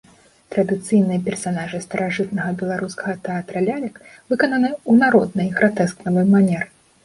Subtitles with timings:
[0.53, 6.67] Традыцыйныя персанажы старажытнага беларускага тэатра лялек выкананы ў народнай, гратэскавай манеры.